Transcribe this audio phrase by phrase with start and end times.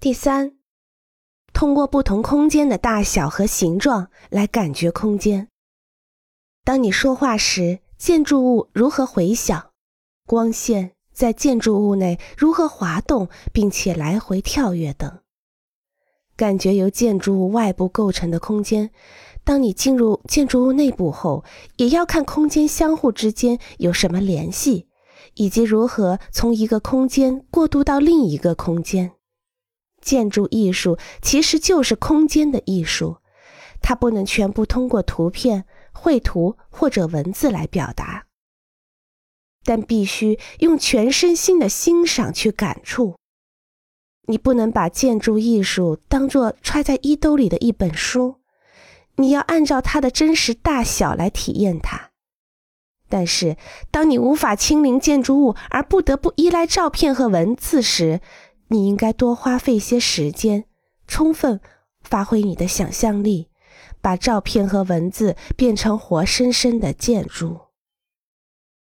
[0.00, 0.52] 第三，
[1.52, 5.48] 通过不同空间的大小和形状来感觉空间。
[6.62, 9.70] 当你说话时，建筑物如何回响？
[10.24, 15.18] 光线在建筑物内如何滑动，并且来回跳跃等？
[16.36, 18.92] 感觉由建筑物外部构成的空间。
[19.42, 21.42] 当你进入建筑物内部后，
[21.74, 24.86] 也要看空间相互之间有什么联系，
[25.34, 29.10] 以及如何从一个空间过渡到另一个空间。
[30.00, 33.18] 建筑艺术其实就是空间的艺术，
[33.80, 38.26] 它不能全部通过图片、绘图或者文字来表达，
[39.64, 43.16] 但必须用全身心的欣赏去感触。
[44.26, 48.40] 你不能把建筑艺术当作揣在衣兜里的一本书，
[49.16, 52.10] 你要按照它的真实大小来体验它。
[53.08, 53.56] 但是，
[53.90, 58.20] 当你无法亲临建筑物而不得不依赖照片和文字时，
[58.68, 60.64] 你应该多花费些时间，
[61.06, 61.60] 充分
[62.02, 63.48] 发挥你的想象力，
[64.00, 67.67] 把照片和文字变成活生生的建筑。